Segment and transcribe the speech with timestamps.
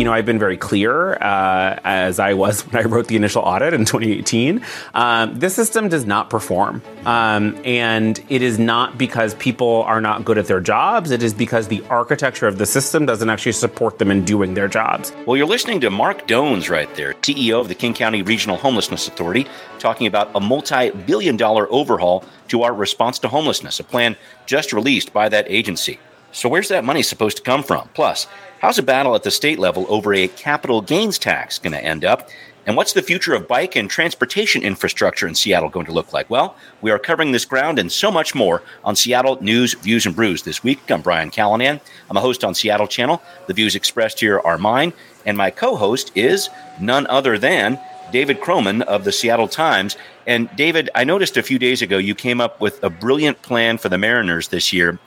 [0.00, 3.42] you know, I've been very clear, uh, as I was when I wrote the initial
[3.42, 4.64] audit in 2018.
[4.94, 6.80] Um, this system does not perform.
[7.04, 11.34] Um, and it is not because people are not good at their jobs, it is
[11.34, 15.12] because the architecture of the system doesn't actually support them in doing their jobs.
[15.26, 19.06] Well, you're listening to Marc Dones right there, CEO of the King County Regional Homelessness
[19.06, 19.46] Authority,
[19.78, 24.72] talking about a multi billion dollar overhaul to our response to homelessness, a plan just
[24.72, 25.98] released by that agency.
[26.32, 27.88] So, where's that money supposed to come from?
[27.92, 28.28] Plus,
[28.60, 32.04] how's a battle at the state level over a capital gains tax going to end
[32.04, 32.28] up?
[32.66, 36.30] And what's the future of bike and transportation infrastructure in Seattle going to look like?
[36.30, 40.14] Well, we are covering this ground and so much more on Seattle News, Views, and
[40.14, 40.88] Brews this week.
[40.88, 41.80] I'm Brian Callanan.
[42.08, 43.20] I'm a host on Seattle Channel.
[43.48, 44.92] The views expressed here are mine,
[45.26, 47.80] and my co host is none other than
[48.12, 49.96] David Kroman of the Seattle Times.
[50.28, 53.78] And David, I noticed a few days ago you came up with a brilliant plan
[53.78, 55.00] for the Mariners this year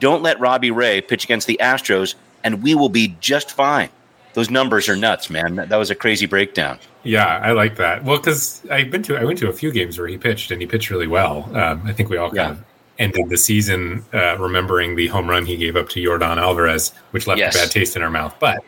[0.00, 3.90] don't let Robbie Ray pitch against the Astros, and we will be just fine.
[4.32, 5.56] Those numbers are nuts, man.
[5.56, 6.78] That, was a crazy breakdown.
[7.02, 8.04] Yeah, I like that.
[8.04, 10.60] Well, because I've been to I went to a few games where he pitched, and
[10.60, 11.44] he pitched really well.
[11.56, 12.50] Um, I think we all kind yeah.
[12.50, 12.64] of
[12.98, 17.26] ended the season uh, remembering the home run he gave up to Jordan Alvarez, which
[17.26, 17.56] left yes.
[17.56, 18.34] a bad taste in our mouth.
[18.38, 18.62] But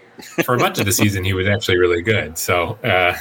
[0.44, 2.38] for much of the season, he was actually really good.
[2.38, 3.16] So, uh,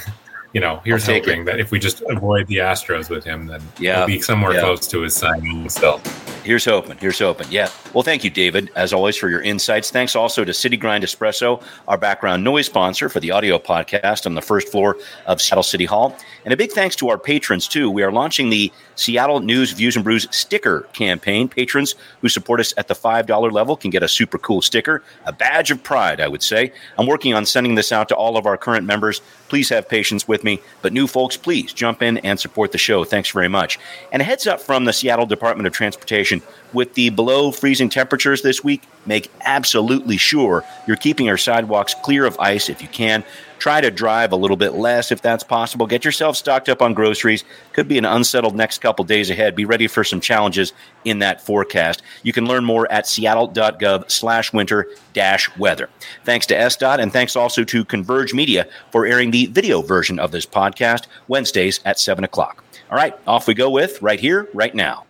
[0.52, 1.44] you know, here's hoping it.
[1.44, 3.98] that if we just avoid the Astros with him, then yeah.
[3.98, 4.60] we'll be somewhere yeah.
[4.60, 6.00] close to his signing still.
[6.44, 6.96] Here's hoping.
[6.98, 7.46] Here's hoping.
[7.50, 7.70] Yeah.
[7.94, 9.90] Well, thank you, David, as always, for your insights.
[9.90, 14.34] Thanks also to City Grind Espresso, our background noise sponsor for the audio podcast on
[14.34, 16.16] the first floor of Seattle City Hall.
[16.44, 17.88] And a big thanks to our patrons, too.
[17.88, 21.48] We are launching the Seattle News Views and Brews sticker campaign.
[21.48, 25.32] Patrons who support us at the $5 level can get a super cool sticker, a
[25.32, 26.72] badge of pride, I would say.
[26.98, 29.20] I'm working on sending this out to all of our current members.
[29.48, 30.60] Please have patience with me.
[30.80, 33.04] But new folks, please jump in and support the show.
[33.04, 33.78] Thanks very much.
[34.10, 36.31] And a heads up from the Seattle Department of Transportation
[36.72, 42.24] with the below freezing temperatures this week, make absolutely sure you're keeping your sidewalks clear
[42.24, 43.24] of ice if you can.
[43.58, 45.86] Try to drive a little bit less if that's possible.
[45.86, 47.44] Get yourself stocked up on groceries.
[47.72, 49.54] Could be an unsettled next couple days ahead.
[49.54, 50.72] Be ready for some challenges
[51.04, 52.02] in that forecast.
[52.24, 55.88] You can learn more at seattle.gov slash winter dash weather.
[56.24, 60.32] Thanks to SDOT and thanks also to Converge Media for airing the video version of
[60.32, 62.64] this podcast Wednesdays at 7 o'clock.
[62.90, 65.06] All right, off we go with right here, right now.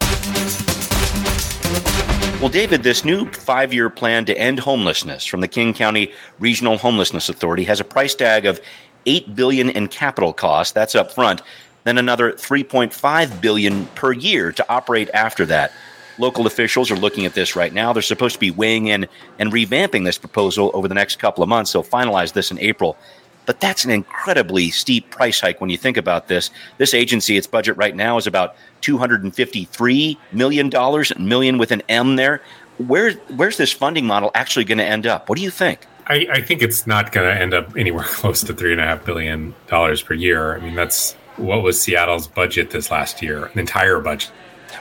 [2.43, 6.77] Well, David, this new five year plan to end homelessness from the King County Regional
[6.77, 8.61] Homelessness Authority has a price tag of
[9.07, 10.73] 8 billion in capital costs.
[10.73, 11.41] That's up front.
[11.85, 15.73] Then another 3.5 billion per year to operate after that.
[16.19, 17.93] Local officials are looking at this right now.
[17.93, 19.07] They're supposed to be weighing in
[19.39, 21.73] and revamping this proposal over the next couple of months.
[21.73, 22.97] They'll finalize this in April.
[23.45, 26.51] But that's an incredibly steep price hike when you think about this.
[26.79, 30.71] This agency, its budget right now is about $253 million,
[31.19, 32.43] million with an M there.
[32.79, 35.29] Where, where's this funding model actually going to end up?
[35.29, 35.87] What do you think?
[36.07, 40.15] I, I think it's not going to end up anywhere close to $3.5 billion per
[40.15, 40.57] year.
[40.57, 44.31] I mean, that's what was Seattle's budget this last year, an entire budget.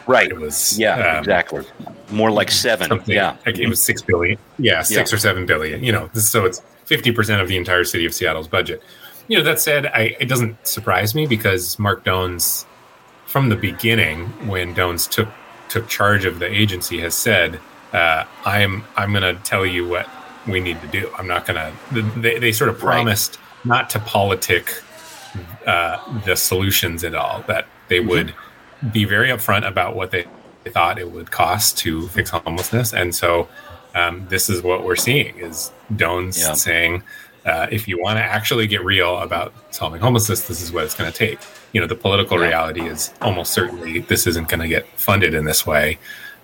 [0.07, 0.29] Right.
[0.29, 1.65] It was yeah, um, exactly.
[2.11, 3.01] More like seven.
[3.05, 4.37] Yeah, it was six billion.
[4.57, 5.15] Yeah, six yeah.
[5.15, 5.83] or seven billion.
[5.83, 8.83] You know, so it's 50% of the entire city of Seattle's budget.
[9.29, 12.65] You know, that said, I, it doesn't surprise me because Marc Dones,
[13.25, 15.29] from the beginning, when Dones took
[15.69, 17.59] took charge of the agency, has said,
[17.93, 20.09] uh, "I'm I'm going to tell you what
[20.45, 21.09] we need to do.
[21.17, 23.65] I'm not going to." They, they sort of promised right.
[23.65, 24.73] not to politic
[25.65, 27.45] uh, the solutions at all.
[27.47, 28.09] That they mm-hmm.
[28.09, 28.33] would
[28.91, 30.27] be very upfront about what they
[30.65, 33.47] thought it would cost to fix homelessness, and so
[33.95, 36.53] um, this is what we're seeing is Dones yeah.
[36.53, 37.03] saying,
[37.45, 40.95] uh, if you want to actually get real about solving homelessness, this is what it's
[40.95, 41.39] going to take.
[41.73, 42.47] You know, the political yeah.
[42.47, 45.97] reality is almost certainly this isn't going to get funded in this way.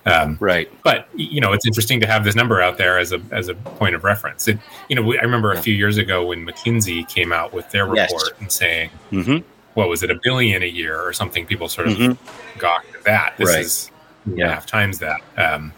[0.06, 0.70] Um, right.
[0.82, 3.54] But you know, it's interesting to have this number out there as a as a
[3.54, 4.48] point of reference.
[4.48, 4.58] It,
[4.88, 8.10] you know, I remember a few years ago when McKinsey came out with their report
[8.10, 8.30] yes.
[8.40, 9.46] and saying, mm-hmm.
[9.74, 12.58] "What was it, a billion a year or something?" People sort of mm-hmm.
[12.58, 13.34] gawked at that.
[13.36, 13.60] This right.
[13.60, 13.90] is
[14.26, 14.48] yeah.
[14.48, 15.20] half times that.
[15.36, 15.72] Um,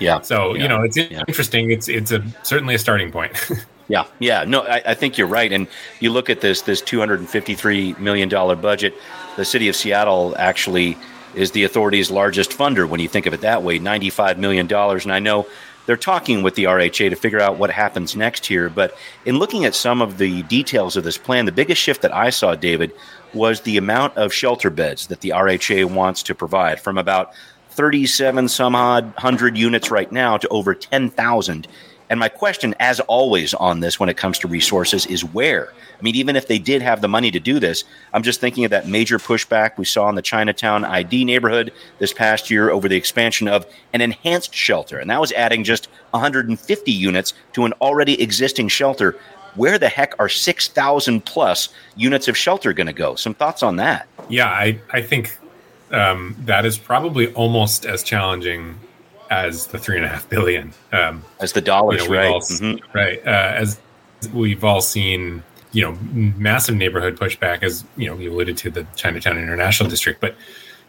[0.00, 0.20] yeah.
[0.20, 0.62] So yeah.
[0.62, 1.22] you know, it's yeah.
[1.28, 1.70] interesting.
[1.70, 3.32] It's it's a certainly a starting point.
[3.88, 4.44] yeah, yeah.
[4.44, 5.52] No, I, I, think you're right.
[5.52, 5.66] And
[6.00, 8.94] you look at this this 253 million dollar budget.
[9.36, 10.96] The city of Seattle actually
[11.34, 13.78] is the authority's largest funder when you think of it that way.
[13.78, 15.04] 95 million dollars.
[15.04, 15.46] And I know
[15.86, 18.68] they're talking with the RHA to figure out what happens next here.
[18.68, 22.14] But in looking at some of the details of this plan, the biggest shift that
[22.14, 22.92] I saw, David,
[23.34, 27.32] was the amount of shelter beds that the RHA wants to provide from about
[27.74, 31.66] 37 some odd hundred units right now to over 10,000.
[32.10, 35.72] And my question, as always, on this when it comes to resources is where?
[35.98, 37.82] I mean, even if they did have the money to do this,
[38.12, 42.12] I'm just thinking of that major pushback we saw in the Chinatown ID neighborhood this
[42.12, 44.98] past year over the expansion of an enhanced shelter.
[44.98, 49.18] And that was adding just 150 units to an already existing shelter.
[49.56, 53.14] where the heck are 6,000 plus units of shelter going to go?
[53.14, 54.08] Some thoughts on that?
[54.28, 55.38] Yeah, I, I think
[55.90, 58.78] um, that is probably almost as challenging
[59.30, 60.72] as the three and a half billion.
[60.92, 62.26] Um, as the dollars, you know, right?
[62.26, 62.96] All, mm-hmm.
[62.96, 63.18] Right.
[63.26, 63.80] Uh, as
[64.32, 65.42] we've all seen,
[65.72, 70.20] you know, massive neighborhood pushback, as you know, you alluded to the Chinatown International District,
[70.20, 70.34] but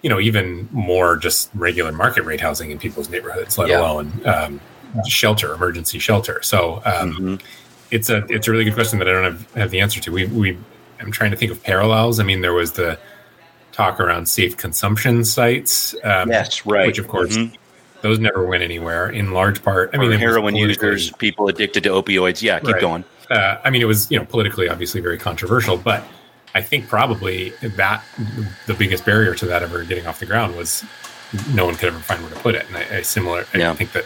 [0.01, 3.79] you know, even more just regular market rate housing in people's neighborhoods, let yeah.
[3.79, 4.61] alone um,
[5.07, 6.41] shelter, emergency shelter.
[6.43, 7.35] So um, mm-hmm.
[7.91, 10.11] it's a it's a really good question that I don't have, have the answer to.
[10.11, 10.57] We we
[10.99, 12.19] I'm trying to think of parallels.
[12.19, 12.99] I mean, there was the
[13.75, 15.95] talk around safe consumption sites.
[16.03, 16.87] Um, yes, right.
[16.87, 17.35] Which of course.
[17.35, 17.55] Mm-hmm.
[18.01, 19.09] Those never went anywhere.
[19.09, 22.39] In large part, I mean, heroin users, people addicted to opioids.
[22.39, 22.81] Yeah, keep right.
[22.81, 23.03] going.
[23.31, 26.03] Uh, I mean, it was you know politically obviously very controversial, but
[26.53, 28.03] I think probably that
[28.67, 30.83] the biggest barrier to that ever getting off the ground was
[31.53, 32.67] no one could ever find where to put it.
[32.67, 33.73] And I, I similar, I yeah.
[33.73, 34.05] think that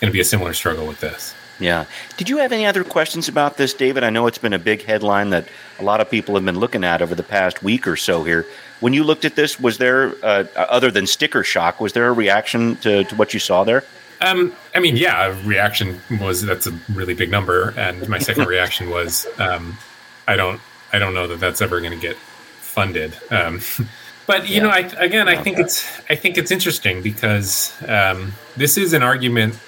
[0.00, 1.34] going to be a similar struggle with this.
[1.60, 1.84] Yeah.
[2.16, 4.04] Did you have any other questions about this, David?
[4.04, 5.46] I know it's been a big headline that
[5.78, 8.46] a lot of people have been looking at over the past week or so here.
[8.80, 12.12] When you looked at this, was there, uh, other than sticker shock, was there a
[12.12, 13.84] reaction to, to what you saw there?
[14.20, 18.90] Um, I mean, yeah, reaction was that's a really big number, and my second reaction
[18.90, 19.76] was, um,
[20.26, 20.60] I don't,
[20.92, 23.16] I don't know that that's ever going to get funded.
[23.30, 23.60] Um,
[24.26, 24.62] but you yeah.
[24.62, 29.02] know, I, again, I think it's, I think it's interesting because um, this is an
[29.02, 29.58] argument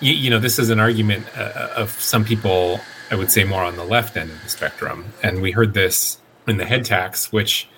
[0.00, 2.80] you, you know, this is an argument uh, of some people,
[3.10, 5.12] I would say, more on the left end of the spectrum.
[5.22, 7.68] And we heard this in the head tax, which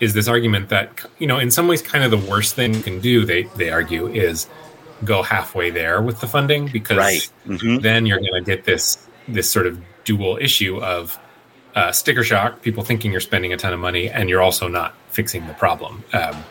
[0.00, 2.82] is this argument that, you know, in some ways, kind of the worst thing you
[2.82, 4.48] can do, they, they argue, is
[5.04, 7.30] go halfway there with the funding because right.
[7.46, 7.78] mm-hmm.
[7.78, 8.98] then you're going to get this
[9.28, 11.18] this sort of dual issue of
[11.74, 14.94] uh, sticker shock, people thinking you're spending a ton of money, and you're also not
[15.10, 16.02] fixing the problem.
[16.12, 16.42] Um,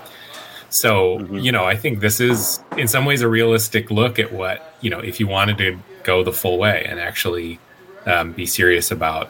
[0.70, 1.38] so, mm-hmm.
[1.38, 4.90] you know, I think this is in some ways a realistic look at what, you
[4.90, 7.60] know, if you wanted to go the full way and actually
[8.06, 9.30] um, be serious about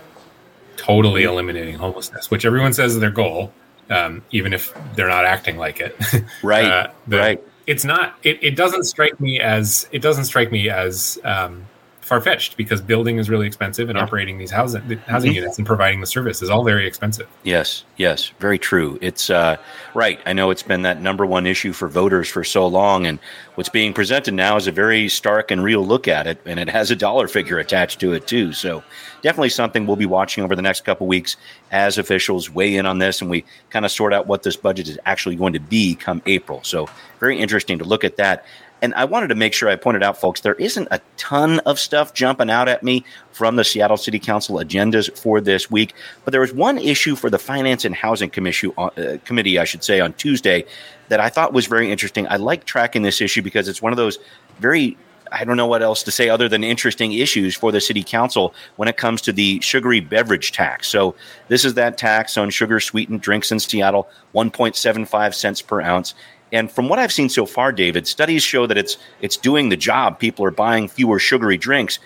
[0.76, 1.32] totally mm-hmm.
[1.32, 3.52] eliminating homelessness, which everyone says is their goal,
[3.90, 5.96] um, even if they're not acting like it.
[6.44, 6.66] Right.
[6.66, 7.44] uh, the, right.
[7.68, 11.66] It's not, it, it doesn't strike me as, it doesn't strike me as, um,
[12.08, 14.04] far fetched because building is really expensive and yeah.
[14.04, 15.36] operating these housing housing mm-hmm.
[15.36, 17.28] units and providing the service is all very expensive.
[17.44, 18.98] Yes, yes, very true.
[19.02, 19.58] It's uh,
[19.94, 20.20] right.
[20.26, 23.20] I know it's been that number one issue for voters for so long, and
[23.56, 26.70] what's being presented now is a very stark and real look at it, and it
[26.70, 28.54] has a dollar figure attached to it too.
[28.54, 28.84] So
[29.22, 31.38] definitely something we'll be watching over the next couple weeks
[31.72, 34.88] as officials weigh in on this and we kind of sort out what this budget
[34.88, 36.62] is actually going to be come April.
[36.64, 36.88] So
[37.20, 38.46] very interesting to look at that.
[38.82, 41.80] And I wanted to make sure I pointed out, folks, there isn't a ton of
[41.80, 45.94] stuff jumping out at me from the Seattle City Council agendas for this week,
[46.24, 49.84] but there was one issue for the Finance and Housing Commission, uh, Committee, I should
[49.84, 50.66] say, on Tuesday
[51.10, 52.28] that I thought was very interesting.
[52.28, 54.20] I like tracking this issue because it's one of those
[54.60, 54.98] very
[55.32, 58.54] I don't know what else to say other than interesting issues for the city council
[58.76, 60.88] when it comes to the sugary beverage tax.
[60.88, 61.16] So,
[61.48, 66.14] this is that tax on sugar sweetened drinks in Seattle, 1.75 cents per ounce.
[66.52, 69.78] And from what I've seen so far, David, studies show that it's it's doing the
[69.78, 70.20] job.
[70.20, 72.00] People are buying fewer sugary drinks.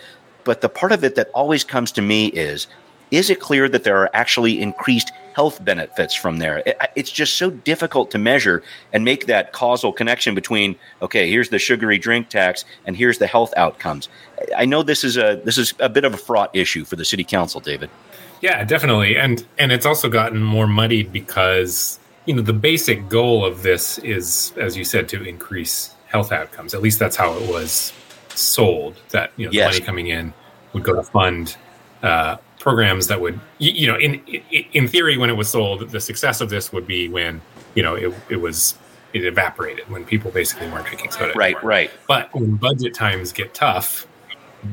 [0.44, 2.68] But the part of it that always comes to me is
[3.12, 6.64] is it clear that there are actually increased health benefits from there?
[6.96, 11.60] It's just so difficult to measure and make that causal connection between okay, here's the
[11.60, 14.10] sugary drink tax and here's the health outcomes.
[14.56, 17.06] I know this is a this is a bit of a fraught issue for the
[17.06, 17.90] city council, David.
[18.42, 19.18] Yeah, definitely.
[19.18, 23.98] And and it's also gotten more muddied because you know the basic goal of this
[24.00, 27.94] is as you said to increase health outcomes at least that's how it was
[28.30, 29.74] sold that you know yes.
[29.74, 30.34] the money coming in
[30.74, 31.56] would go to fund
[32.04, 34.16] uh, programs that would you, you know in,
[34.74, 37.42] in theory when it was sold the success of this would be when
[37.76, 38.76] you know it, it was
[39.14, 41.70] it evaporated when people basically weren't drinking soda right anymore.
[41.70, 44.08] right but when budget times get tough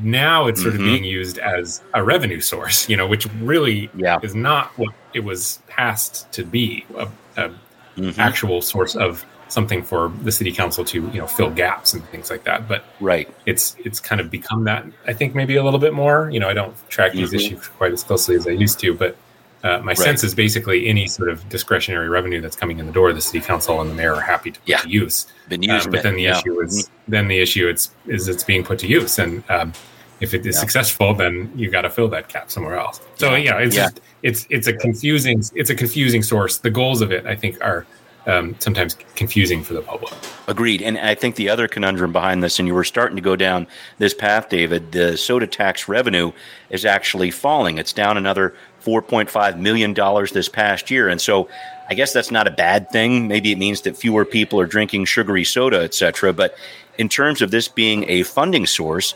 [0.03, 0.83] now it's sort mm-hmm.
[0.83, 4.19] of being used as a revenue source you know which really yeah.
[4.23, 7.55] is not what it was passed to be a, a
[7.97, 8.21] mm-hmm.
[8.21, 12.31] actual source of something for the city council to you know fill gaps and things
[12.31, 15.81] like that but right it's it's kind of become that i think maybe a little
[15.81, 17.37] bit more you know i don't track these mm-hmm.
[17.37, 19.17] issues quite as closely as i used to but
[19.65, 19.99] uh, my right.
[19.99, 23.41] sense is basically any sort of discretionary revenue that's coming in the door, the city
[23.41, 24.79] council and the mayor are happy to put yeah.
[24.79, 25.27] to use.
[25.51, 25.57] Uh,
[25.91, 26.39] but then the yeah.
[26.39, 27.11] issue is mm-hmm.
[27.11, 29.73] then the issue it's is it's being put to use, and um,
[30.21, 30.61] if it is yeah.
[30.61, 33.01] successful, then you got to fill that cap somewhere else.
[33.17, 36.59] So yeah, it's just, it's it's a confusing it's a confusing source.
[36.59, 37.87] The goals of it, I think, are
[38.29, 40.13] um, sometimes confusing for the public.
[40.47, 40.83] Agreed.
[40.83, 43.67] And I think the other conundrum behind this, and you were starting to go down
[43.97, 46.33] this path, David, the soda tax revenue
[46.69, 47.79] is actually falling.
[47.79, 49.95] It's down another $4.5 million
[50.33, 51.09] this past year.
[51.09, 51.49] And so
[51.89, 53.29] I guess that's not a bad thing.
[53.29, 56.35] Maybe it means that fewer people are drinking sugary soda, et cetera.
[56.35, 56.55] But
[56.99, 59.15] in terms of this being a funding source,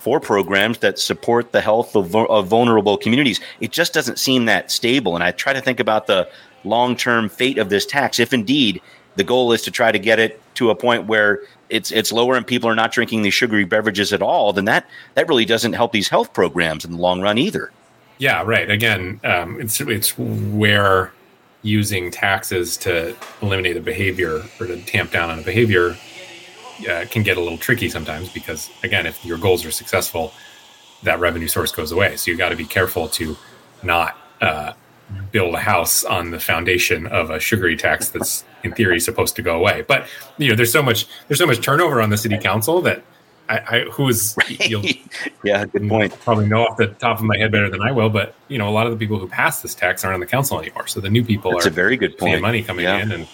[0.00, 3.38] for programs that support the health of, of vulnerable communities.
[3.60, 5.14] It just doesn't seem that stable.
[5.14, 6.28] And I try to think about the
[6.64, 8.18] long term fate of this tax.
[8.18, 8.80] If indeed
[9.16, 12.34] the goal is to try to get it to a point where it's it's lower
[12.36, 15.74] and people are not drinking these sugary beverages at all, then that that really doesn't
[15.74, 17.70] help these health programs in the long run either.
[18.16, 18.70] Yeah, right.
[18.70, 21.12] Again, um, it's it's where
[21.62, 25.94] using taxes to eliminate a behavior or to tamp down on a behavior
[26.88, 30.32] uh, can get a little tricky sometimes because again if your goals are successful
[31.02, 32.16] that revenue source goes away.
[32.16, 33.36] So you got to be careful to
[33.82, 34.72] not uh,
[35.32, 39.42] build a house on the foundation of a sugary tax that's in theory supposed to
[39.42, 39.82] go away.
[39.86, 40.06] But
[40.38, 43.02] you know there's so much there's so much turnover on the city council that
[43.48, 44.70] I, I who is right.
[45.42, 46.18] yeah good point.
[46.20, 48.68] probably know off the top of my head better than I will but you know
[48.68, 50.86] a lot of the people who passed this tax aren't on the council anymore.
[50.86, 52.40] So the new people that's are a very good point.
[52.42, 52.98] money coming yeah.
[52.98, 53.28] in and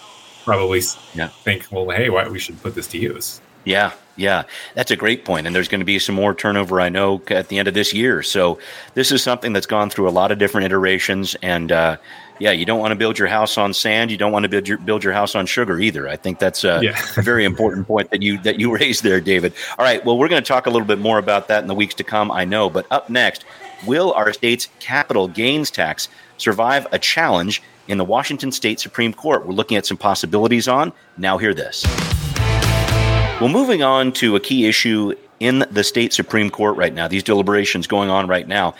[0.47, 0.81] probably
[1.13, 1.27] yeah.
[1.43, 3.41] think, well, hey, why we should put this to use.
[3.65, 4.43] Yeah, yeah,
[4.75, 5.45] that's a great point.
[5.45, 7.93] And there's going to be some more turnover, I know, at the end of this
[7.93, 8.23] year.
[8.23, 8.57] So
[8.93, 11.35] this is something that's gone through a lot of different iterations.
[11.41, 11.97] And uh,
[12.39, 14.09] yeah, you don't want to build your house on sand.
[14.09, 16.07] You don't want to build your build your house on sugar either.
[16.07, 16.97] I think that's a, yeah.
[17.17, 19.53] a very important point that you that you raised there, David.
[19.77, 21.75] All right, well, we're going to talk a little bit more about that in the
[21.75, 22.31] weeks to come.
[22.31, 23.43] I know, but up next,
[23.85, 29.45] will our state's capital gains tax survive a challenge in the Washington State Supreme Court.
[29.45, 30.93] We're looking at some possibilities on.
[31.17, 31.85] Now, hear this.
[33.39, 37.23] Well, moving on to a key issue in the state Supreme Court right now, these
[37.23, 38.73] deliberations going on right now.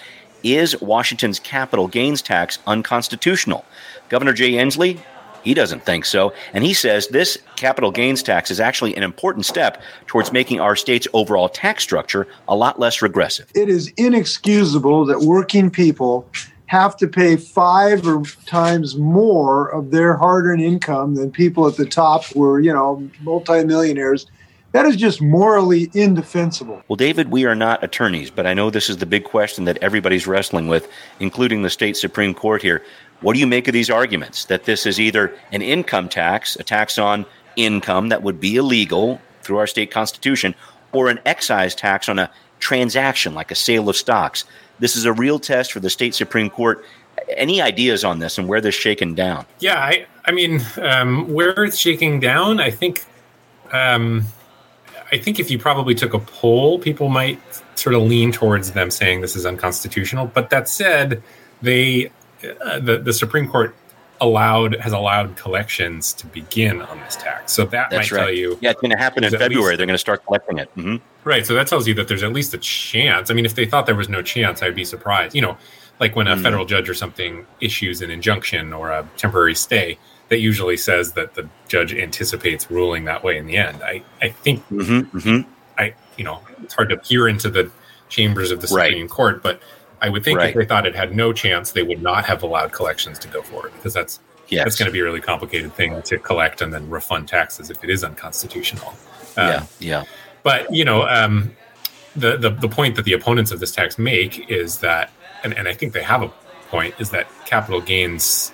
[0.44, 3.66] Is Washington's capital gains tax unconstitutional?
[4.10, 5.00] Governor Jay Inslee,
[5.44, 6.34] he doesn't think so.
[6.54, 10.76] And he says this capital gains tax is actually an important step towards making our
[10.76, 13.50] state's overall tax structure a lot less regressive.
[13.56, 16.30] It is inexcusable that working people
[16.68, 21.86] have to pay five or times more of their hard-earned income than people at the
[21.86, 24.28] top who are, you know, multimillionaires.
[24.74, 26.84] That is just morally indefensible.
[26.90, 29.78] Well, David, we are not attorneys, but I know this is the big question that
[29.78, 30.90] everybody's wrestling with,
[31.22, 32.84] including the state Supreme Court here.
[33.22, 36.64] What do you make of these arguments that this is either an income tax, a
[36.64, 40.54] tax on income that would be illegal through our state constitution,
[40.92, 44.44] or an excise tax on a transaction like a sale of stocks?
[44.80, 46.84] This is a real test for the state Supreme Court.
[47.36, 49.46] Any ideas on this and where this shaken down?
[49.60, 53.04] Yeah, I, I mean, um, where it's shaking down, I think,
[53.72, 54.24] um,
[55.12, 57.40] I think if you probably took a poll, people might
[57.76, 60.28] sort of lean towards them saying this is unconstitutional.
[60.28, 61.24] But that said,
[61.62, 62.12] they,
[62.62, 63.76] uh, the the Supreme Court
[64.22, 67.54] allowed has allowed collections to begin on this tax.
[67.54, 68.24] So that That's might right.
[68.26, 68.58] tell you.
[68.62, 69.72] Yeah, it's going to happen in February.
[69.72, 70.74] Least, They're going to start collecting it.
[70.76, 70.96] Mm-hmm.
[71.24, 71.46] Right.
[71.46, 73.30] So that tells you that there's at least a chance.
[73.30, 75.36] I mean, if they thought there was no chance, I'd be surprised.
[75.36, 75.58] You know,
[76.00, 76.42] like when a mm.
[76.42, 79.98] federal judge or something issues an injunction or a temporary stay,
[80.30, 83.82] that usually says that the judge anticipates ruling that way in the end.
[83.84, 85.50] I, I think mm-hmm, mm-hmm.
[85.78, 87.72] I, you know, it's hard to peer into the
[88.10, 89.10] chambers of the Supreme right.
[89.10, 89.62] Court, but
[90.02, 90.50] I would think right.
[90.50, 93.42] if they thought it had no chance, they would not have allowed collections to go
[93.42, 94.64] forward because that's yes.
[94.64, 97.84] that's going to be a really complicated thing to collect and then refund taxes if
[97.84, 98.90] it is unconstitutional.
[99.38, 100.04] Um, yeah, yeah.
[100.44, 101.56] But you know, um,
[102.16, 105.12] the, the the point that the opponents of this tax make is that,
[105.44, 106.32] and, and I think they have a
[106.70, 108.54] point, is that capital gains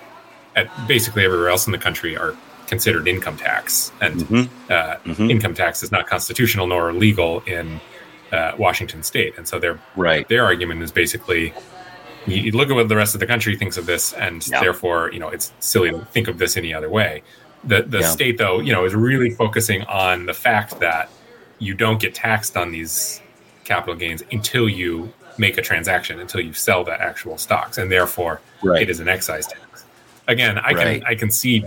[0.56, 2.36] at basically everywhere else in the country are
[2.66, 4.72] considered income tax, and mm-hmm.
[4.72, 5.30] Uh, mm-hmm.
[5.30, 7.80] income tax is not constitutional nor legal in
[8.34, 10.28] uh, Washington State, and so their right.
[10.28, 11.54] their argument is basically
[12.26, 14.60] you, look at what the rest of the country thinks of this, and yeah.
[14.60, 17.22] therefore you know it's silly to think of this any other way.
[17.64, 18.08] The the yeah.
[18.08, 21.10] state though you know is really focusing on the fact that
[21.58, 23.20] you don't get taxed on these
[23.64, 28.40] capital gains until you make a transaction, until you sell the actual stocks, and therefore
[28.62, 28.82] right.
[28.82, 29.84] it is an excise tax.
[30.26, 31.00] Again, I right.
[31.00, 31.64] can I can see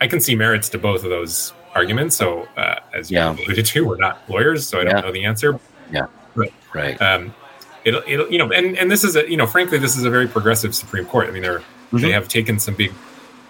[0.00, 2.16] I can see merits to both of those arguments.
[2.16, 3.32] So uh, as you yeah.
[3.32, 5.58] alluded to, we're not lawyers, so I don't know the answer.
[5.92, 6.06] Yeah.
[6.34, 6.52] Right.
[6.74, 7.00] Right.
[7.00, 7.34] Um,
[7.84, 10.10] it'll, it'll, you know, and, and this is a, you know, frankly, this is a
[10.10, 11.28] very progressive Supreme Court.
[11.28, 11.98] I mean, they're, mm-hmm.
[11.98, 12.92] they have taken some big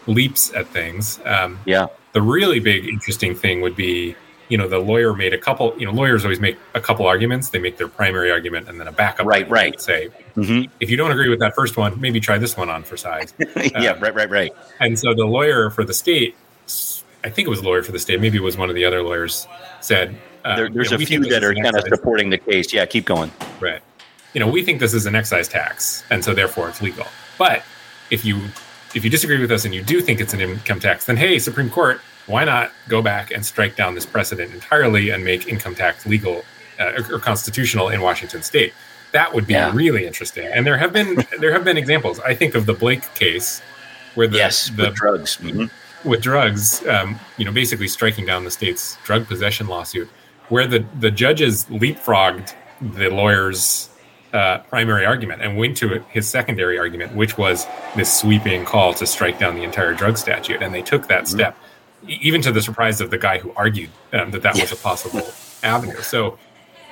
[0.06, 1.20] leaps at things.
[1.25, 1.87] Um, yeah.
[2.12, 4.16] The really big interesting thing would be,
[4.49, 7.49] you know, the lawyer made a couple, you know, lawyers always make a couple arguments.
[7.49, 9.26] They make their primary argument and then a backup.
[9.26, 9.49] Right.
[9.49, 9.80] Right.
[9.80, 10.70] Say, mm-hmm.
[10.80, 13.32] if you don't agree with that first one, maybe try this one on for size.
[13.56, 13.92] yeah.
[13.92, 14.14] Um, right.
[14.14, 14.28] Right.
[14.28, 14.52] Right.
[14.78, 16.37] And so the lawyer for the state,
[17.25, 18.84] I think it was a lawyer for the state, maybe it was one of the
[18.84, 19.46] other lawyers
[19.80, 22.72] said, uh, there, there's you know, a few that are kind of supporting the case.
[22.72, 23.30] Yeah, keep going.
[23.61, 23.80] Right.
[24.34, 27.06] You know, we think this is an excise tax, and so therefore it's legal.
[27.38, 27.62] But
[28.11, 28.40] if you
[28.94, 31.38] if you disagree with us and you do think it's an income tax, then hey,
[31.38, 35.75] Supreme Court, why not go back and strike down this precedent entirely and make income
[35.75, 36.44] tax legal
[36.78, 38.72] uh, or, or, constitutional in Washington State?
[39.12, 39.70] That would be yeah.
[39.75, 40.46] really interesting.
[40.46, 42.18] And there have been there have been examples.
[42.20, 43.61] I think of the Blake case,
[44.14, 45.37] where the, yes, the drugs.
[45.37, 45.66] Mm-hmm
[46.04, 50.08] with drugs, um, you know, basically striking down the state's drug possession lawsuit,
[50.52, 53.88] where the the judges leapfrogged the lawyer's
[54.35, 57.66] uh, primary argument and went to his secondary argument, which was
[57.97, 60.61] this sweeping call to strike down the entire drug statute.
[60.62, 61.38] And they took that mm-hmm.
[61.38, 61.56] step,
[62.06, 65.26] even to the surprise of the guy who argued um, that that was a possible
[65.62, 66.02] avenue.
[66.02, 66.38] So,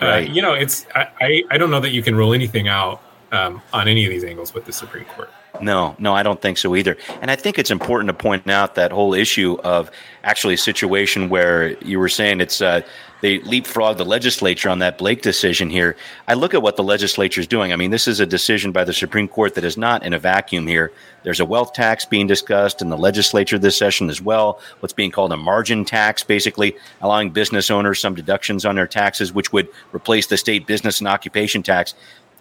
[0.00, 0.30] uh, right.
[0.30, 3.88] you know, it's I, I don't know that you can rule anything out um, on
[3.88, 5.30] any of these angles with the Supreme Court.
[5.62, 6.96] No, no, I don't think so either.
[7.20, 9.90] And I think it's important to point out that whole issue of
[10.24, 12.82] actually a situation where you were saying it's uh,
[13.20, 15.96] they leapfrog the legislature on that Blake decision here.
[16.26, 17.72] I look at what the legislature is doing.
[17.72, 20.18] I mean, this is a decision by the Supreme Court that is not in a
[20.18, 20.92] vacuum here.
[21.22, 24.60] There's a wealth tax being discussed in the legislature this session as well.
[24.80, 29.34] What's being called a margin tax, basically allowing business owners some deductions on their taxes,
[29.34, 31.94] which would replace the state business and occupation tax.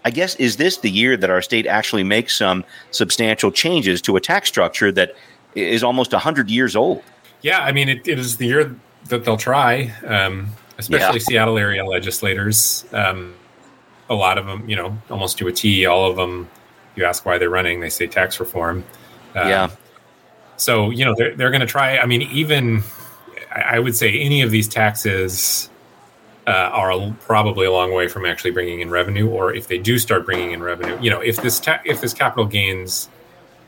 [0.05, 4.15] I guess is this the year that our state actually makes some substantial changes to
[4.15, 5.15] a tax structure that
[5.55, 7.03] is almost 100 years old?
[7.41, 8.75] Yeah, I mean, it, it is the year
[9.05, 11.25] that they'll try, um, especially yeah.
[11.25, 12.85] Seattle area legislators.
[12.93, 13.35] Um,
[14.09, 16.49] a lot of them, you know, almost to a T, all of them,
[16.95, 18.83] you ask why they're running, they say tax reform.
[19.35, 19.69] Um, yeah.
[20.57, 21.97] So, you know, they're, they're going to try.
[21.97, 22.83] I mean, even
[23.51, 25.68] I would say any of these taxes
[26.49, 29.29] uh, are probably a long way from actually bringing in revenue.
[29.29, 32.11] Or if they do start bringing in revenue, you know, if this ta- if this
[32.11, 33.07] capital gains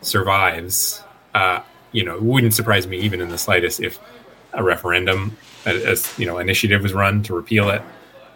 [0.01, 1.03] survives,
[1.35, 1.61] uh,
[1.91, 3.99] you know, it wouldn't surprise me even in the slightest if
[4.53, 7.83] a referendum, as you know, initiative was run to repeal it.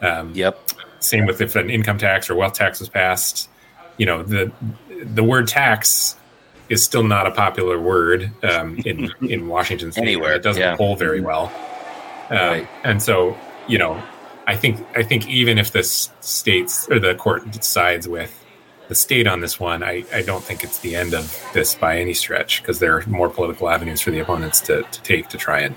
[0.03, 0.59] Um, yep.
[0.99, 3.49] Same with if an income tax or wealth tax was passed.
[3.97, 4.51] You know, the
[4.89, 6.17] the word tax
[6.69, 10.03] is still not a popular word um, in in Washington State.
[10.03, 10.75] Anywhere, it doesn't yeah.
[10.75, 11.51] poll very well.
[12.29, 12.67] Um, right.
[12.83, 13.35] And so,
[13.67, 14.01] you know,
[14.47, 18.45] I think I think even if the states or the court decides with
[18.87, 21.97] the state on this one, I, I don't think it's the end of this by
[21.97, 25.37] any stretch because there are more political avenues for the opponents to, to take to
[25.37, 25.75] try and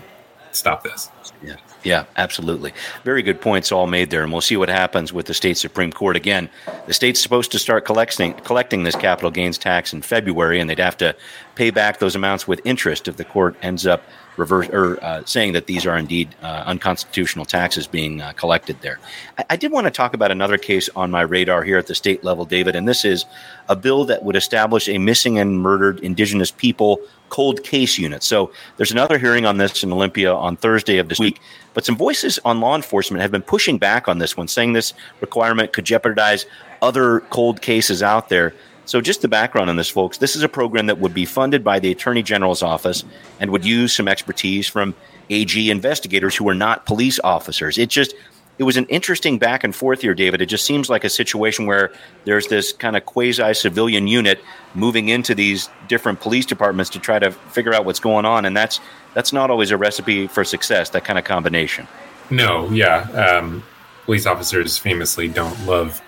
[0.53, 1.11] stop this.
[1.43, 1.57] Yeah.
[1.85, 2.75] Yeah, absolutely.
[3.05, 5.93] Very good points all made there, and we'll see what happens with the state supreme
[5.93, 6.17] court.
[6.17, 6.51] Again,
[6.87, 10.81] the state's supposed to start collecting collecting this capital gains tax in February, and they'd
[10.81, 11.15] have to
[11.55, 14.03] pay back those amounts with interest if the court ends up
[14.39, 18.99] reverse or uh, saying that these are indeed uh, unconstitutional taxes being uh, collected there.
[19.37, 21.95] I, I, did want to talk about another case on my radar here at the
[21.95, 23.27] state level, David, and this is
[23.69, 28.23] a bill that would establish a missing and murdered Indigenous people cold case unit.
[28.23, 31.41] So there's another hearing on this in Olympia on Thursday of this week,
[31.75, 34.95] but some voices on law enforcement have been pushing back on this one, saying this
[35.21, 36.47] requirement could jeopardize
[36.81, 38.55] other cold cases out there.
[38.89, 41.63] So, just the background on this, folks this is a program that would be funded
[41.63, 43.05] by the Attorney General's office
[43.39, 44.95] and would use some expertise from
[45.29, 47.77] AG investigators who are not police officers.
[47.77, 48.15] It just,
[48.57, 50.41] it was an interesting back and forth here, David.
[50.41, 51.93] It just seems like a situation where
[52.25, 54.41] there's this kind of quasi civilian unit
[54.75, 58.57] moving into these different police departments to try to figure out what's going on, and
[58.57, 58.81] that's
[59.13, 60.89] that's not always a recipe for success.
[60.91, 61.87] That kind of combination.
[62.31, 63.63] No, yeah, um,
[64.07, 66.01] police officers famously don't love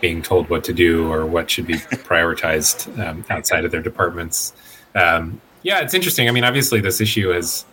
[0.00, 1.74] being told what to do or what should be
[2.08, 4.52] prioritized um, outside of their departments.
[4.94, 6.28] Um, yeah, it's interesting.
[6.28, 7.64] I mean, obviously, this issue has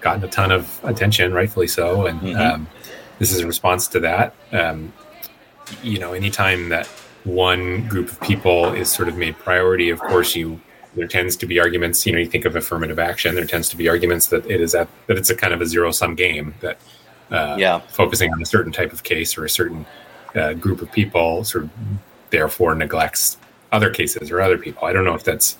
[0.00, 2.40] gotten a ton of attention, rightfully so, and mm-hmm.
[2.40, 2.68] um,
[3.18, 4.34] this is a response to that.
[4.52, 4.92] Um,
[5.82, 6.86] you know, anytime that
[7.24, 10.60] one group of people is sort of made priority, of course, you
[10.94, 12.04] there tends to be arguments.
[12.06, 13.34] You know, you think of affirmative action.
[13.34, 15.66] There tends to be arguments that it is at that it's a kind of a
[15.66, 16.78] zero sum game that
[17.30, 17.78] uh, yeah.
[17.78, 19.86] focusing on a certain type of case or a certain
[20.34, 21.70] uh, group of people sort of
[22.30, 23.36] therefore neglects
[23.70, 24.86] other cases or other people.
[24.86, 25.56] I don't know if that's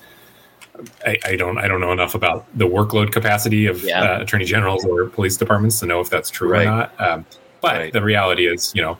[1.05, 4.01] I, I don't I don't know enough about the workload capacity of yeah.
[4.01, 6.63] uh, attorney generals or police departments to know if that's true right.
[6.63, 7.01] or not.
[7.01, 7.25] Um,
[7.61, 7.93] but right.
[7.93, 8.97] the reality is, you know,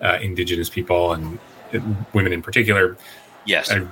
[0.00, 1.38] uh, indigenous people and
[2.12, 2.96] women in particular,
[3.46, 3.90] yes, are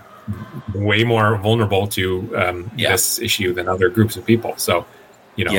[0.74, 2.92] way more vulnerable to um, yeah.
[2.92, 4.54] this issue than other groups of people.
[4.56, 4.84] So,
[5.36, 5.52] you know,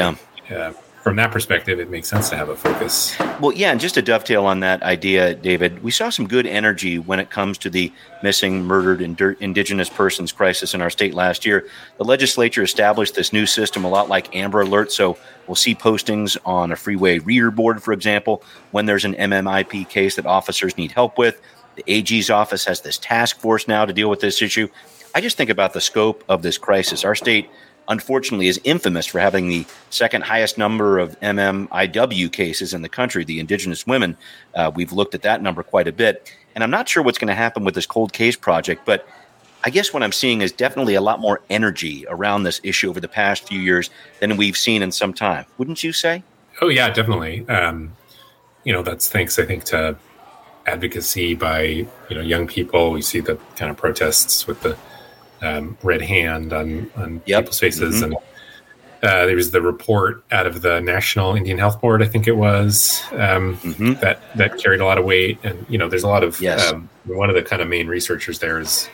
[0.50, 0.74] yeah.
[1.02, 3.18] From that perspective, it makes sense to have a focus.
[3.40, 7.00] Well, yeah, and just to dovetail on that idea, David, we saw some good energy
[7.00, 11.44] when it comes to the missing, murdered, and Indigenous persons crisis in our state last
[11.44, 11.68] year.
[11.98, 16.38] The legislature established this new system a lot like Amber Alert, so we'll see postings
[16.46, 20.92] on a freeway reader board, for example, when there's an MMIP case that officers need
[20.92, 21.42] help with.
[21.78, 24.68] The AG's office has this task force now to deal with this issue.
[25.16, 27.04] I just think about the scope of this crisis.
[27.04, 27.50] Our state
[27.92, 33.26] unfortunately is infamous for having the second highest number of MMIW cases in the country,
[33.26, 34.18] the indigenous women.
[34.56, 36.34] Uh, we've looked at that number quite a bit.
[36.56, 39.06] And I'm not sure what's going to happen with this cold case project, but
[39.64, 43.00] I guess what I'm seeing is definitely a lot more energy around this issue over
[43.00, 45.46] the past few years than we've seen in some time.
[45.58, 46.24] Wouldn't you say?
[46.62, 47.48] Oh, yeah, definitely.
[47.48, 47.96] Um,
[48.64, 49.98] you know, that's thanks, I think, to
[50.66, 52.92] advocacy by, you know, young people.
[52.92, 54.78] We see the kind of protests with the
[55.42, 57.42] um, red hand on on yep.
[57.44, 58.14] people's faces, mm-hmm.
[58.14, 58.16] and
[59.04, 62.38] uh, there was the report out of the National Indian Health Board, I think it
[62.38, 63.94] was, um, mm-hmm.
[63.94, 65.40] that that carried a lot of weight.
[65.44, 66.72] And you know, there's a lot of yes.
[66.72, 68.90] um, one of the kind of main researchers there is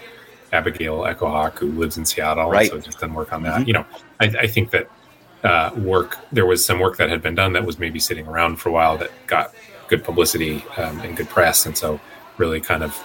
[0.54, 2.70] Abigail Echohawk, who lives in Seattle, right?
[2.70, 3.60] So just done work on that.
[3.60, 3.68] Mm-hmm.
[3.68, 3.86] You know,
[4.22, 4.90] I, I think that
[5.44, 8.58] uh, work there was some work that had been done that was maybe sitting around
[8.58, 9.54] for a while that got
[9.90, 12.00] good publicity um, and good press, and so
[12.38, 12.98] really kind of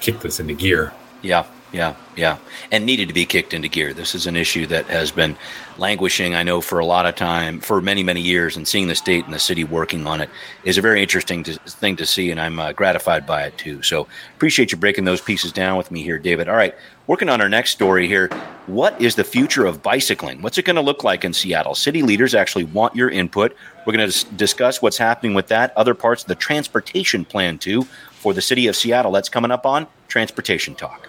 [0.00, 0.92] kicked this into gear.
[1.22, 1.46] Yeah.
[1.74, 2.38] Yeah, yeah,
[2.70, 3.92] and needed to be kicked into gear.
[3.92, 5.36] This is an issue that has been
[5.76, 8.94] languishing, I know, for a lot of time, for many, many years, and seeing the
[8.94, 10.30] state and the city working on it
[10.62, 13.82] is a very interesting to, thing to see, and I'm uh, gratified by it too.
[13.82, 14.06] So
[14.36, 16.48] appreciate you breaking those pieces down with me here, David.
[16.48, 16.76] All right,
[17.08, 18.28] working on our next story here.
[18.66, 20.42] What is the future of bicycling?
[20.42, 21.74] What's it going to look like in Seattle?
[21.74, 23.56] City leaders actually want your input.
[23.84, 27.82] We're going to discuss what's happening with that, other parts of the transportation plan too
[28.12, 29.10] for the city of Seattle.
[29.10, 31.08] That's coming up on Transportation Talk.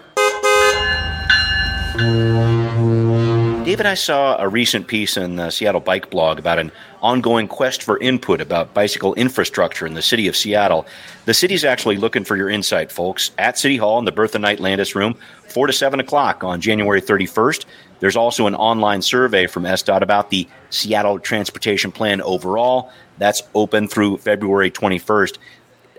[3.76, 7.82] David, I saw a recent piece in the Seattle Bike Blog about an ongoing quest
[7.82, 10.86] for input about bicycle infrastructure in the city of Seattle.
[11.24, 14.60] The city's actually looking for your insight, folks, at City Hall in the Bertha Knight
[14.60, 15.14] Landes room,
[15.48, 17.64] 4 to 7 o'clock on January 31st.
[18.00, 22.92] There's also an online survey from SDOT about the Seattle Transportation Plan overall.
[23.18, 25.38] That's open through February 21st.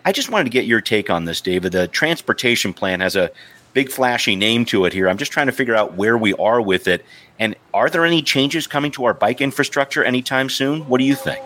[0.06, 1.74] I just wanted to get your take on this, David.
[1.74, 3.30] The transportation plan has a
[3.78, 5.08] big flashy name to it here.
[5.08, 7.06] I'm just trying to figure out where we are with it.
[7.38, 10.90] And are there any changes coming to our bike infrastructure anytime soon?
[10.90, 11.46] What do you think?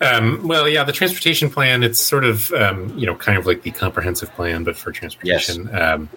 [0.00, 3.64] Um, well, yeah, the transportation plan, it's sort of, um, you know, kind of like
[3.64, 5.68] the comprehensive plan, but for transportation.
[5.70, 5.78] Yes.
[5.78, 6.08] Um,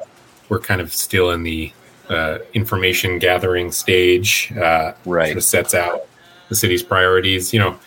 [0.47, 1.73] we're kind of still in the
[2.07, 4.53] uh, information gathering stage.
[4.53, 5.27] Uh, right.
[5.27, 6.07] Sort of sets out
[6.47, 7.51] the city's priorities.
[7.51, 7.79] You know,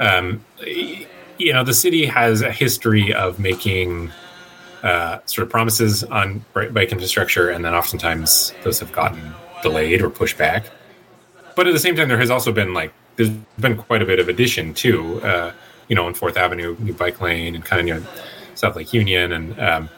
[0.00, 4.10] um, you know, the city has a history of making
[4.84, 10.10] uh, sort of promises on bike infrastructure, and then oftentimes those have gotten delayed or
[10.10, 10.66] pushed back.
[11.56, 14.18] But at the same time, there has also been like there's been quite a bit
[14.18, 15.22] of addition too.
[15.22, 15.52] Uh,
[15.88, 18.02] you know, on Fourth Avenue, new bike lane, and kind of near
[18.54, 19.88] South Lake Union, and um,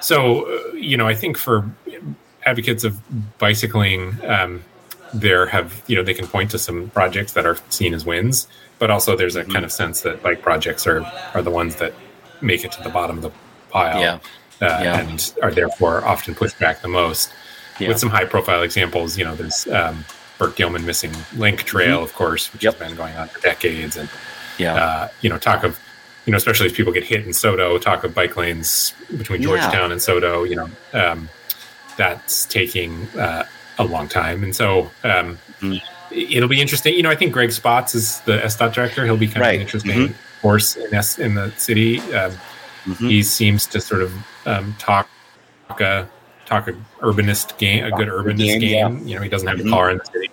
[0.00, 1.68] so uh, you know, I think for
[2.44, 3.00] advocates of
[3.38, 4.62] bicycling, um,
[5.14, 8.48] there have you know they can point to some projects that are seen as wins,
[8.78, 9.52] but also there's a mm-hmm.
[9.52, 11.94] kind of sense that bike projects are are the ones that
[12.42, 13.30] make it to the bottom of the
[13.76, 14.18] pile yeah.
[14.60, 15.00] Uh, yeah.
[15.00, 17.30] and are therefore often pushed back the most.
[17.78, 17.88] Yeah.
[17.88, 20.04] With some high profile examples, you know, there's um,
[20.38, 22.04] Burke Gilman missing link trail, mm-hmm.
[22.04, 22.74] of course, which yep.
[22.74, 23.96] has been going on for decades.
[23.96, 24.08] And,
[24.58, 24.74] yeah.
[24.74, 25.78] Uh, you know, talk of,
[26.24, 29.92] you know, especially as people get hit in SoDo, talk of bike lanes between Georgetown
[29.92, 31.28] and SoDo, you know, um,
[31.98, 33.44] that's taking uh,
[33.78, 34.42] a long time.
[34.42, 35.76] And so um, mm-hmm.
[36.10, 36.94] it'll be interesting.
[36.94, 39.04] You know, I think Greg Spotts is the SDOT director.
[39.04, 39.48] He'll be kind right.
[39.50, 40.40] of an interesting mm-hmm.
[40.40, 42.00] force in, S- in the city.
[42.14, 42.32] Um,
[42.86, 43.08] Mm-hmm.
[43.08, 44.12] He seems to sort of
[44.46, 45.08] um, talk
[45.80, 46.06] a
[46.46, 48.60] talk a urbanist game, a good urbanist game.
[48.60, 48.98] game.
[48.98, 49.04] Yeah.
[49.04, 49.68] You know, he doesn't have mm-hmm.
[49.68, 50.30] a car in the city,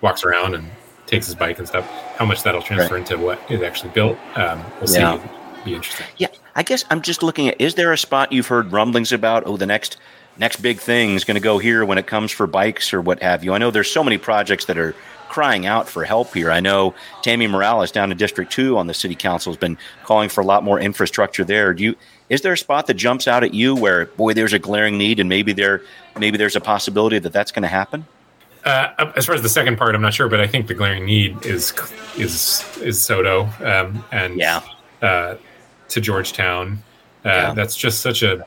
[0.00, 0.70] walks around and
[1.06, 1.84] takes his bike and stuff.
[2.16, 3.10] How much that'll transfer right.
[3.10, 5.20] into what is actually built, um, we'll yeah.
[5.20, 5.30] see.
[5.64, 6.06] Be interesting.
[6.18, 7.60] Yeah, I guess I'm just looking at.
[7.60, 9.44] Is there a spot you've heard rumblings about?
[9.46, 9.96] Oh, the next
[10.38, 13.20] next big thing is going to go here when it comes for bikes or what
[13.22, 13.52] have you.
[13.52, 14.94] I know there's so many projects that are
[15.28, 16.50] crying out for help here.
[16.50, 20.28] I know Tammy Morales down in District Two on the City Council has been calling
[20.28, 21.74] for a lot more infrastructure there.
[21.74, 21.96] Do you?
[22.28, 25.18] Is there a spot that jumps out at you where, boy, there's a glaring need,
[25.18, 25.82] and maybe there,
[26.18, 28.06] maybe there's a possibility that that's going to happen?
[28.64, 31.06] Uh, as far as the second part, I'm not sure, but I think the glaring
[31.06, 31.72] need is
[32.16, 34.60] is is SoDo um, and yeah.
[35.00, 35.36] uh,
[35.88, 36.82] to Georgetown.
[37.24, 37.54] Uh, yeah.
[37.54, 38.44] That's just such a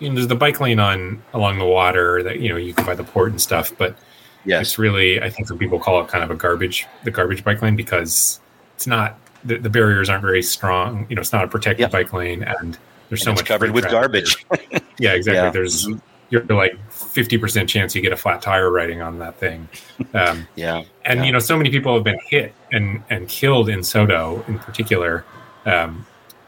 [0.00, 2.84] you know, there's the bike lane on along the water that you know you can
[2.84, 3.96] by the port and stuff, but
[4.44, 4.62] Yes.
[4.62, 7.60] It's really, I think some people call it kind of a garbage, the garbage bike
[7.62, 8.40] lane because
[8.74, 11.06] it's not, the, the barriers aren't very strong.
[11.08, 11.92] You know, it's not a protected yep.
[11.92, 14.46] bike lane and there's so and much covered with garbage.
[14.98, 15.34] yeah, exactly.
[15.34, 15.50] Yeah.
[15.50, 15.98] There's, mm-hmm.
[16.30, 19.68] you're like 50% chance you get a flat tire riding on that thing.
[20.14, 20.84] Um, yeah.
[21.04, 21.26] And, yeah.
[21.26, 25.24] you know, so many people have been hit and, and killed in SoDo in particular.
[25.66, 26.06] Um,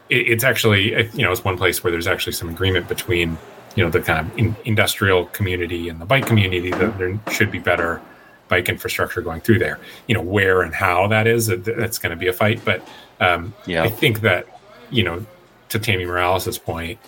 [0.09, 3.37] it, it's actually, you know, it's one place where there's actually some agreement between
[3.75, 7.51] you know the kind of in, industrial community and the bike community that there should
[7.51, 8.01] be better
[8.47, 9.79] bike infrastructure going through there.
[10.07, 12.87] You know where and how that is that's going to be a fight, but
[13.19, 14.47] um, yeah, I think that
[14.91, 15.25] you know
[15.69, 16.99] to Tammy Morales's point,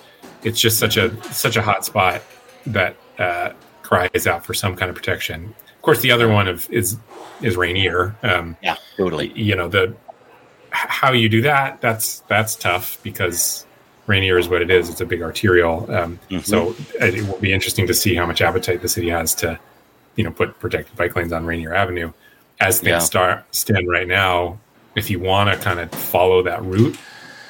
[0.43, 2.21] it's just such a such a hot spot
[2.65, 3.51] that uh,
[3.83, 5.53] cries out for some kind of protection.
[5.75, 6.97] Of course, the other one of is
[7.41, 8.15] is Rainier.
[8.23, 9.31] Um, yeah, totally.
[9.33, 9.95] You know the
[10.71, 11.79] how you do that.
[11.81, 13.65] That's that's tough because
[14.07, 14.89] Rainier is what it is.
[14.89, 15.91] It's a big arterial.
[15.91, 16.39] Um, mm-hmm.
[16.39, 19.59] So it will be interesting to see how much appetite the city has to,
[20.15, 22.11] you know, put protected bike lanes on Rainier Avenue.
[22.59, 22.99] As things yeah.
[22.99, 24.59] start stand right now,
[24.95, 26.97] if you want to kind of follow that route,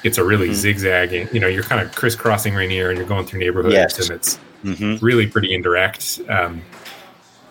[0.02, 0.54] it's a really mm-hmm.
[0.54, 1.28] zigzagging.
[1.32, 3.98] You know, you're kind of crisscrossing Rainier and you're going through neighborhoods, yes.
[4.00, 5.04] and it's mm-hmm.
[5.04, 6.20] really pretty indirect.
[6.28, 6.62] Um,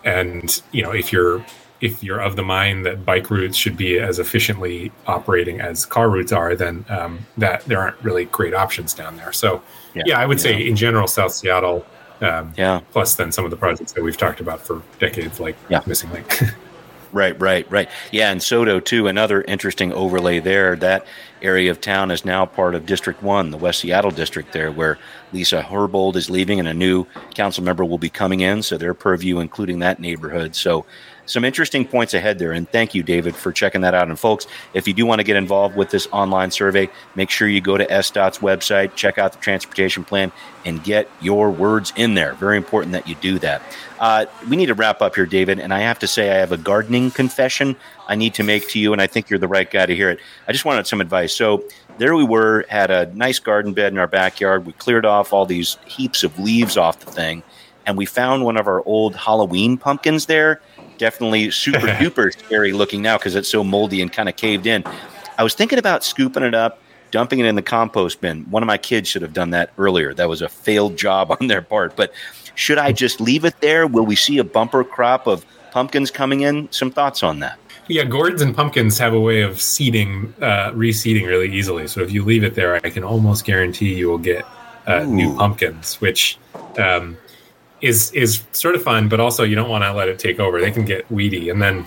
[0.04, 1.44] and you know, if you're
[1.80, 6.08] if you're of the mind that bike routes should be as efficiently operating as car
[6.08, 9.32] routes are, then um, that there aren't really great options down there.
[9.32, 9.62] So,
[9.94, 10.44] yeah, yeah I would yeah.
[10.44, 11.84] say in general, South Seattle,
[12.20, 12.80] um, yeah.
[12.92, 15.82] Plus, then some of the projects that we've talked about for decades, like yeah.
[15.86, 16.40] Missing Link.
[17.12, 17.88] Right, right, right.
[18.12, 19.06] Yeah, and SoDo too.
[19.06, 20.76] Another interesting overlay there.
[20.76, 21.06] That
[21.40, 24.98] area of town is now part of District One, the West Seattle district there, where
[25.32, 28.62] Lisa Herbold is leaving and a new council member will be coming in.
[28.62, 30.54] So their purview, including that neighborhood.
[30.54, 30.84] So
[31.26, 32.52] some interesting points ahead there.
[32.52, 34.08] And thank you, David, for checking that out.
[34.08, 37.48] And folks, if you do want to get involved with this online survey, make sure
[37.48, 40.32] you go to SDOT's website, check out the transportation plan,
[40.64, 42.34] and get your words in there.
[42.34, 43.62] Very important that you do that.
[43.98, 45.58] Uh, we need to wrap up here, David.
[45.58, 47.76] And I have to say, I have a gardening confession
[48.08, 50.10] I need to make to you, and I think you're the right guy to hear
[50.10, 50.20] it.
[50.46, 51.34] I just wanted some advice.
[51.34, 51.64] So
[51.98, 54.66] there we were, had a nice garden bed in our backyard.
[54.66, 57.42] We cleared off all these heaps of leaves off the thing,
[57.84, 60.60] and we found one of our old Halloween pumpkins there
[60.98, 64.84] definitely super duper scary looking now because it's so moldy and kind of caved in.
[65.38, 66.80] I was thinking about scooping it up,
[67.10, 68.44] dumping it in the compost bin.
[68.50, 70.14] One of my kids should have done that earlier.
[70.14, 71.96] That was a failed job on their part.
[71.96, 72.12] But
[72.54, 73.86] should I just leave it there?
[73.86, 76.70] Will we see a bumper crop of pumpkins coming in?
[76.72, 77.58] Some thoughts on that?
[77.88, 81.86] Yeah, gourds and pumpkins have a way of seeding, uh, reseeding really easily.
[81.86, 84.44] So if you leave it there, I can almost guarantee you will get
[84.86, 86.38] uh, new pumpkins, which
[86.78, 87.16] um,
[87.80, 90.60] is is sort of fun, but also you don't want to let it take over.
[90.60, 91.86] They can get weedy, and then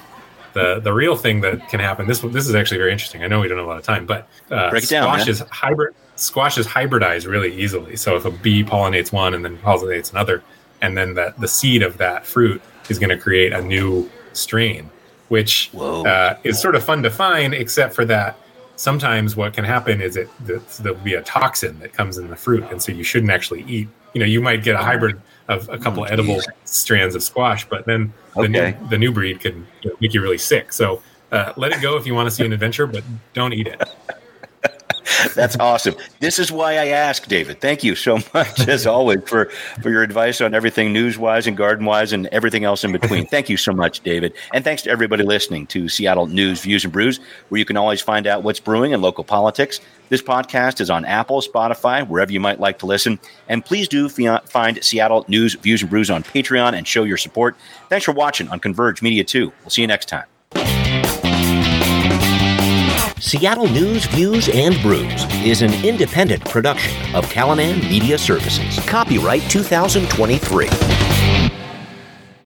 [0.54, 2.08] the the real thing that can happen.
[2.08, 3.24] This this is actually very interesting.
[3.24, 5.96] I know we don't have a lot of time, but uh, Break down, squashes hybrid
[6.16, 7.96] squashes hybridize really easily.
[7.96, 10.44] So if a bee pollinates one and then pollinates another,
[10.82, 14.90] and then the the seed of that fruit is going to create a new strain,
[15.30, 18.38] which uh, is sort of fun to find, except for that
[18.80, 22.64] sometimes what can happen is it there'll be a toxin that comes in the fruit,
[22.72, 23.88] and so you shouldn't actually eat.
[24.14, 27.68] You know, you might get a hybrid of a couple oh, edible strands of squash,
[27.68, 28.78] but then the, okay.
[28.80, 29.68] new, the new breed can
[30.00, 30.72] make you really sick.
[30.72, 33.68] So uh, let it go if you want to see an adventure, but don't eat
[33.68, 33.82] it.
[35.36, 35.96] That's awesome.
[36.20, 37.62] This is why I ask, David.
[37.62, 39.46] Thank you so much, as always, for,
[39.82, 43.26] for your advice on everything news wise and garden wise and everything else in between.
[43.26, 44.34] Thank you so much, David.
[44.54, 48.02] And thanks to everybody listening to Seattle News, Views, and Brews, where you can always
[48.02, 49.80] find out what's brewing in local politics.
[50.10, 53.20] This podcast is on Apple, Spotify, wherever you might like to listen.
[53.48, 57.56] And please do find Seattle News, Views, and Brews on Patreon and show your support.
[57.90, 59.52] Thanks for watching on Converge Media 2.
[59.62, 60.26] We'll see you next time.
[63.20, 68.80] Seattle News, Views, and Brews is an independent production of Callanan Media Services.
[68.86, 71.19] Copyright 2023.